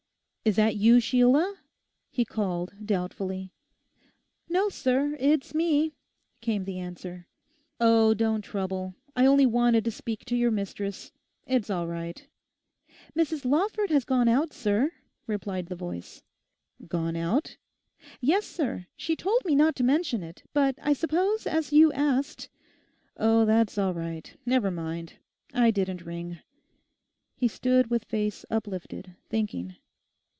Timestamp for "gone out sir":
14.03-14.91